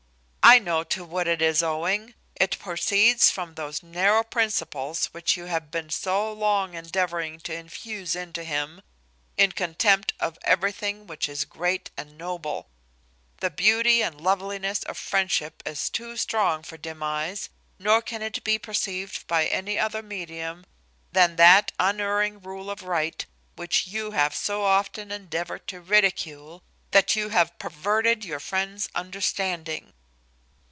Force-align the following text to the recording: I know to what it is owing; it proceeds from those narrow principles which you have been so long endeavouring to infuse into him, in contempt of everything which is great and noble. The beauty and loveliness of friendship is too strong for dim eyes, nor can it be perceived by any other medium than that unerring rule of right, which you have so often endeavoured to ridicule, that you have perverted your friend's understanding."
I 0.43 0.59
know 0.59 0.83
to 0.83 1.05
what 1.05 1.29
it 1.29 1.41
is 1.41 1.63
owing; 1.63 2.13
it 2.35 2.59
proceeds 2.59 3.29
from 3.31 3.53
those 3.53 3.81
narrow 3.81 4.21
principles 4.21 5.05
which 5.13 5.37
you 5.37 5.45
have 5.45 5.71
been 5.71 5.89
so 5.89 6.33
long 6.33 6.73
endeavouring 6.73 7.39
to 7.41 7.53
infuse 7.53 8.17
into 8.17 8.43
him, 8.43 8.81
in 9.37 9.53
contempt 9.53 10.11
of 10.19 10.37
everything 10.43 11.07
which 11.07 11.29
is 11.29 11.45
great 11.45 11.89
and 11.95 12.17
noble. 12.17 12.67
The 13.37 13.49
beauty 13.51 14.01
and 14.03 14.19
loveliness 14.19 14.83
of 14.83 14.97
friendship 14.97 15.63
is 15.65 15.89
too 15.89 16.17
strong 16.17 16.63
for 16.63 16.75
dim 16.75 17.01
eyes, 17.01 17.47
nor 17.79 18.01
can 18.01 18.21
it 18.21 18.43
be 18.43 18.59
perceived 18.59 19.25
by 19.27 19.45
any 19.45 19.79
other 19.79 20.01
medium 20.03 20.65
than 21.13 21.37
that 21.37 21.71
unerring 21.79 22.41
rule 22.41 22.69
of 22.69 22.83
right, 22.83 23.25
which 23.55 23.87
you 23.87 24.11
have 24.11 24.35
so 24.35 24.63
often 24.65 25.13
endeavoured 25.13 25.65
to 25.67 25.79
ridicule, 25.79 26.61
that 26.89 27.15
you 27.15 27.29
have 27.29 27.57
perverted 27.57 28.25
your 28.25 28.41
friend's 28.41 28.89
understanding." 28.95 29.93